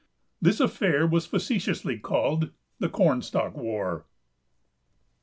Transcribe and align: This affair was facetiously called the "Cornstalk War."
This 0.41 0.59
affair 0.59 1.05
was 1.05 1.27
facetiously 1.27 1.99
called 1.99 2.49
the 2.79 2.89
"Cornstalk 2.89 3.55
War." 3.55 4.07